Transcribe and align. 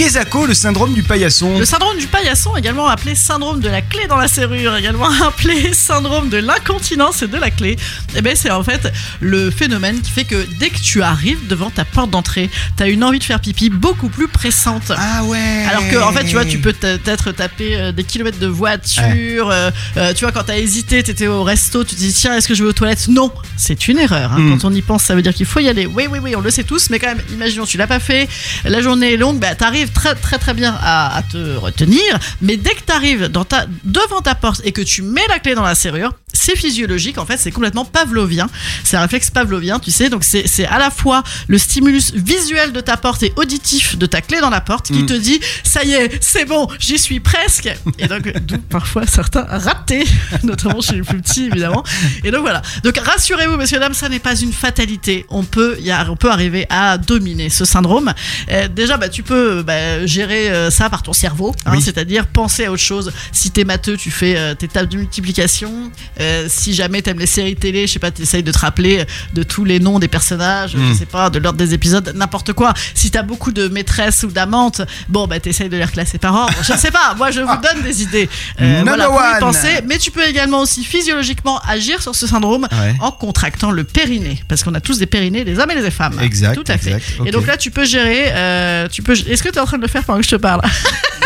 Kesako, 0.00 0.46
le 0.46 0.54
syndrome 0.54 0.94
du 0.94 1.02
paillasson. 1.02 1.58
Le 1.58 1.66
syndrome 1.66 1.98
du 1.98 2.06
paillasson, 2.06 2.56
également 2.56 2.88
appelé 2.88 3.14
syndrome 3.14 3.60
de 3.60 3.68
la 3.68 3.82
clé 3.82 4.06
dans 4.06 4.16
la 4.16 4.28
serrure, 4.28 4.74
également 4.74 5.10
appelé 5.26 5.74
syndrome 5.74 6.30
de 6.30 6.38
l'incontinence 6.38 7.20
et 7.20 7.26
de 7.26 7.36
la 7.36 7.50
clé, 7.50 7.76
eh 8.16 8.22
ben 8.22 8.34
c'est 8.34 8.50
en 8.50 8.64
fait 8.64 8.90
le 9.20 9.50
phénomène 9.50 10.00
qui 10.00 10.10
fait 10.10 10.24
que 10.24 10.46
dès 10.58 10.70
que 10.70 10.78
tu 10.78 11.02
arrives 11.02 11.46
devant 11.48 11.68
ta 11.68 11.84
porte 11.84 12.08
d'entrée, 12.08 12.48
tu 12.78 12.82
as 12.82 12.88
une 12.88 13.04
envie 13.04 13.18
de 13.18 13.24
faire 13.24 13.40
pipi 13.40 13.68
beaucoup 13.68 14.08
plus 14.08 14.26
pressante. 14.26 14.90
Ah 14.96 15.22
ouais. 15.24 15.66
Alors 15.68 15.86
que 15.90 15.96
en 15.98 16.12
fait, 16.12 16.24
tu 16.24 16.32
vois, 16.32 16.46
tu 16.46 16.60
peux 16.60 16.72
peut-être 16.72 17.32
taper 17.32 17.76
euh, 17.76 17.92
des 17.92 18.04
kilomètres 18.04 18.38
de 18.38 18.46
voiture. 18.46 19.50
euh, 19.50 19.70
euh, 19.98 20.14
tu 20.14 20.24
vois, 20.24 20.32
quand 20.32 20.44
t'as 20.44 20.56
hésité, 20.56 21.02
t'étais 21.02 21.26
au 21.26 21.44
resto, 21.44 21.84
tu 21.84 21.94
te 21.94 22.00
dis 22.00 22.14
tiens, 22.14 22.34
est-ce 22.38 22.48
que 22.48 22.54
je 22.54 22.62
vais 22.62 22.70
aux 22.70 22.72
toilettes? 22.72 23.08
Non, 23.08 23.30
c'est 23.58 23.86
une 23.86 23.98
erreur. 23.98 24.32
hein. 24.32 24.38
Mm. 24.38 24.50
Quand 24.58 24.68
on 24.70 24.72
y 24.72 24.80
pense, 24.80 25.02
ça 25.02 25.14
veut 25.14 25.20
dire 25.20 25.34
qu'il 25.34 25.44
faut 25.44 25.60
y 25.60 25.68
aller. 25.68 25.84
Oui, 25.84 26.06
oui, 26.10 26.20
oui, 26.22 26.34
on 26.36 26.40
le 26.40 26.50
sait 26.50 26.64
tous, 26.64 26.88
mais 26.88 26.98
quand 26.98 27.08
même, 27.08 27.22
imaginons, 27.34 27.66
tu 27.66 27.76
l'as 27.76 27.86
pas 27.86 28.00
fait, 28.00 28.30
la 28.64 28.80
journée 28.80 29.12
est 29.12 29.18
longue, 29.18 29.38
bah 29.38 29.54
t'arrives 29.54 29.89
très, 29.90 30.14
très, 30.14 30.38
très 30.38 30.54
bien 30.54 30.76
à, 30.82 31.22
te 31.30 31.56
retenir, 31.56 32.18
mais 32.40 32.56
dès 32.56 32.74
que 32.74 32.82
t'arrives 32.82 33.28
dans 33.28 33.44
ta, 33.44 33.66
devant 33.84 34.20
ta 34.22 34.34
porte 34.34 34.60
et 34.64 34.72
que 34.72 34.82
tu 34.82 35.02
mets 35.02 35.26
la 35.28 35.38
clé 35.38 35.54
dans 35.54 35.62
la 35.62 35.74
serrure, 35.74 36.12
c'est 36.40 36.56
physiologique, 36.56 37.18
en 37.18 37.26
fait, 37.26 37.36
c'est 37.36 37.50
complètement 37.50 37.84
pavlovien. 37.84 38.48
C'est 38.84 38.96
un 38.96 39.02
réflexe 39.02 39.30
pavlovien, 39.30 39.78
tu 39.78 39.90
sais, 39.90 40.08
donc 40.08 40.24
c'est 40.24 40.66
à 40.66 40.78
la 40.78 40.90
fois 40.90 41.22
le 41.48 41.58
stimulus 41.58 42.12
visuel 42.14 42.72
de 42.72 42.80
ta 42.80 42.96
porte 42.96 43.22
et 43.22 43.32
auditif 43.36 43.98
de 43.98 44.06
ta 44.06 44.20
clé 44.22 44.40
dans 44.40 44.50
la 44.50 44.60
porte 44.60 44.86
qui 44.86 45.02
Mm. 45.02 45.06
te 45.06 45.12
dit 45.14 45.40
ça 45.64 45.84
y 45.84 45.92
est, 45.92 46.18
c'est 46.22 46.44
bon, 46.46 46.66
j'y 46.78 46.98
suis 46.98 47.20
presque. 47.20 47.68
Et 47.98 48.06
donc, 48.06 48.32
d'où 48.46 48.58
parfois 48.58 49.06
certains 49.06 49.42
ratés, 49.44 50.04
notamment 50.42 50.80
chez 50.80 50.94
les 50.96 51.02
plus 51.02 51.20
petits, 51.20 51.46
évidemment. 51.46 51.84
Et 52.24 52.30
donc 52.30 52.40
voilà. 52.42 52.62
Donc 52.84 52.96
rassurez-vous, 52.98 53.56
messieurs, 53.56 53.78
dames, 53.78 53.94
ça 53.94 54.08
n'est 54.08 54.18
pas 54.18 54.34
une 54.36 54.52
fatalité. 54.52 55.26
On 55.28 55.42
peut, 55.44 55.76
y 55.80 55.90
a- 55.90 56.06
on 56.10 56.16
peut 56.16 56.30
arriver 56.30 56.66
à 56.70 56.96
dominer 56.98 57.50
ce 57.50 57.64
syndrome. 57.64 58.12
Euh, 58.50 58.68
déjà, 58.68 58.96
bah, 58.96 59.08
tu 59.08 59.22
peux 59.22 59.62
bah, 59.62 60.06
gérer 60.06 60.50
euh, 60.50 60.70
ça 60.70 60.88
par 60.88 61.02
ton 61.02 61.12
cerveau, 61.12 61.54
hein, 61.66 61.72
Oui. 61.74 61.82
c'est-à-dire 61.82 62.26
penser 62.26 62.64
à 62.64 62.72
autre 62.72 62.82
chose. 62.82 63.12
Si 63.32 63.50
t'es 63.50 63.64
matheux, 63.64 63.96
tu 63.96 64.10
fais 64.10 64.36
euh, 64.36 64.54
tes 64.54 64.68
tables 64.68 64.88
de 64.88 64.96
multiplication. 64.98 65.90
Euh, 66.20 66.29
si 66.48 66.74
jamais 66.74 67.02
t'aimes 67.02 67.18
les 67.18 67.26
séries 67.26 67.56
télé, 67.56 67.86
je 67.86 67.92
sais 67.94 67.98
pas, 67.98 68.10
t'essayes 68.10 68.42
de 68.42 68.52
te 68.52 68.58
rappeler 68.58 69.04
de 69.34 69.42
tous 69.42 69.64
les 69.64 69.80
noms 69.80 69.98
des 69.98 70.08
personnages, 70.08 70.74
Mm. 70.76 70.88
je 70.92 70.98
sais 70.98 71.06
pas, 71.06 71.30
de 71.30 71.38
l'ordre 71.38 71.58
des 71.58 71.74
épisodes, 71.74 72.12
n'importe 72.14 72.52
quoi. 72.52 72.72
Si 72.94 73.10
t'as 73.10 73.22
beaucoup 73.22 73.52
de 73.52 73.68
maîtresses 73.68 74.22
ou 74.22 74.28
d'amantes, 74.28 74.82
bon, 75.08 75.26
bah 75.26 75.40
t'essayes 75.40 75.68
de 75.68 75.76
les 75.76 75.84
reclasser 75.84 76.18
par 76.18 76.34
ordre. 76.34 76.54
Je 76.62 76.72
ne 76.72 76.78
sais 76.78 76.90
pas, 76.90 77.14
moi 77.16 77.30
je 77.30 77.40
vous 77.40 77.56
donne 77.62 77.82
des 77.82 78.02
idées. 78.02 78.28
Euh, 78.60 78.82
voilà, 78.84 79.06
pour 79.06 79.20
y 79.20 79.24
one. 79.34 79.38
penser. 79.40 79.80
Mais 79.86 79.98
tu 79.98 80.10
peux 80.10 80.26
également 80.26 80.60
aussi 80.60 80.84
physiologiquement 80.84 81.60
agir 81.68 82.02
sur 82.02 82.14
ce 82.14 82.26
syndrome 82.26 82.66
Ouais. 82.72 82.94
en 83.00 83.10
contractant 83.12 83.70
le 83.70 83.84
périnée. 83.84 84.42
Parce 84.48 84.62
qu'on 84.62 84.74
a 84.74 84.80
tous 84.80 84.98
des 84.98 85.06
périnées, 85.06 85.44
les 85.44 85.58
hommes 85.58 85.70
et 85.70 85.74
les 85.80 85.90
femmes. 85.90 86.18
Exact, 86.20 86.54
Tout 86.54 86.64
à 86.72 86.78
fait. 86.78 86.90
exact. 86.92 87.26
Et 87.26 87.30
donc 87.30 87.46
là, 87.46 87.56
tu 87.56 87.70
peux 87.70 87.84
gérer. 87.84 88.26
euh, 88.32 88.88
tu 88.88 89.02
peux. 89.02 89.12
Est-ce 89.12 89.42
que 89.42 89.48
tu 89.48 89.56
es 89.56 89.60
en 89.60 89.66
train 89.66 89.76
de 89.76 89.82
le 89.82 89.88
faire 89.88 90.04
pendant 90.04 90.18
que 90.20 90.24
je 90.24 90.30
te 90.30 90.36
parle? 90.36 90.60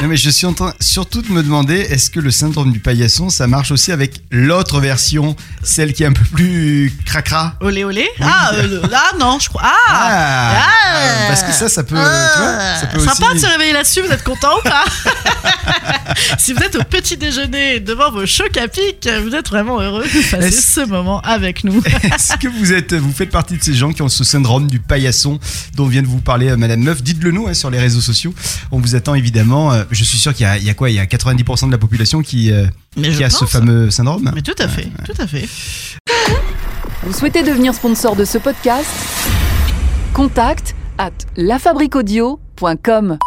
Non, 0.00 0.08
mais 0.08 0.16
je 0.16 0.30
suis 0.30 0.46
en 0.46 0.52
train 0.54 0.74
surtout 0.80 1.22
de 1.22 1.30
me 1.30 1.42
demander 1.44 1.76
est-ce 1.76 2.10
que 2.10 2.18
le 2.18 2.32
syndrome 2.32 2.72
du 2.72 2.80
paillasson 2.80 3.28
ça 3.28 3.46
marche 3.46 3.70
aussi 3.70 3.92
avec 3.92 4.14
l'autre 4.32 4.80
version, 4.80 4.91
celle 5.62 5.92
qui 5.92 6.02
est 6.02 6.06
un 6.06 6.12
peu 6.12 6.24
plus 6.24 6.92
cracra 7.04 7.54
Olé 7.60 7.84
olé 7.84 8.08
Ah, 8.20 8.50
euh, 8.54 8.82
ah 8.92 9.12
non, 9.18 9.38
je 9.40 9.48
crois. 9.48 9.62
Ah, 9.64 9.72
Ah, 9.88 10.52
Ah. 10.64 11.28
Parce 11.28 11.42
que 11.42 11.52
ça, 11.52 11.68
ça 11.68 11.82
peut. 11.82 11.96
tu 11.96 12.00
vois, 12.00 12.76
ça 12.80 12.86
peut 12.92 12.98
Sympa 13.00 13.26
aussi. 13.26 13.34
de 13.36 13.40
se 13.40 13.46
réveiller 13.46 13.72
là-dessus, 13.72 14.02
vous 14.02 14.12
êtes 14.12 14.24
content 14.24 14.50
ou 14.58 14.62
pas 14.62 14.84
Si 16.38 16.52
vous 16.52 16.62
êtes 16.62 16.76
au 16.76 16.82
petit 16.84 17.16
déjeuner 17.16 17.80
devant 17.80 18.10
vos 18.10 18.26
chocs 18.26 18.56
à 18.56 18.68
pic, 18.68 19.08
vous 19.24 19.34
êtes 19.34 19.48
vraiment 19.48 19.80
heureux 19.80 20.04
de 20.04 20.30
passer 20.30 20.50
ce 20.50 20.80
moment 20.86 21.20
avec 21.20 21.64
nous. 21.64 21.82
Est-ce 22.02 22.36
que 22.36 22.48
vous 22.48 22.72
êtes, 22.72 22.94
vous 22.94 23.12
faites 23.12 23.30
partie 23.30 23.56
de 23.56 23.62
ces 23.62 23.74
gens 23.74 23.92
qui 23.92 24.02
ont 24.02 24.08
ce 24.08 24.24
syndrome 24.24 24.66
du 24.68 24.78
paillasson 24.80 25.38
dont 25.74 25.86
vient 25.86 26.02
de 26.02 26.06
vous 26.06 26.20
parler 26.20 26.50
euh, 26.50 26.56
Madame 26.56 26.80
Meuf? 26.80 27.02
Dites-le 27.02 27.30
nous 27.30 27.46
hein, 27.48 27.54
sur 27.54 27.70
les 27.70 27.78
réseaux 27.78 28.00
sociaux. 28.00 28.34
On 28.70 28.78
vous 28.80 28.94
attend 28.94 29.14
évidemment. 29.14 29.72
Euh, 29.72 29.84
Je 29.90 30.04
suis 30.04 30.18
sûr 30.18 30.34
qu'il 30.34 30.44
y 30.44 30.48
a, 30.48 30.58
il 30.58 30.64
y 30.64 30.70
a 30.70 30.74
quoi? 30.74 30.90
Il 30.90 30.96
y 30.96 31.00
a 31.00 31.04
90% 31.06 31.66
de 31.66 31.72
la 31.72 31.78
population 31.78 32.22
qui, 32.22 32.52
euh, 32.52 32.66
Mais 32.96 33.08
qui 33.08 33.14
je 33.14 33.24
a 33.24 33.30
ce 33.30 33.44
fameux 33.44 33.90
syndrome. 33.90 34.30
Mais 34.34 34.42
tout 34.42 34.54
à 34.58 34.68
fait, 34.68 34.88
tout 35.04 35.20
à 35.20 35.26
fait. 35.26 35.48
Vous 37.04 37.12
souhaitez 37.12 37.42
devenir 37.42 37.74
sponsor 37.74 38.16
de 38.16 38.24
ce 38.24 38.38
podcast? 38.38 38.86
Contact 40.14 40.74
à 40.98 41.10
lafabriquaudio.com. 41.36 43.18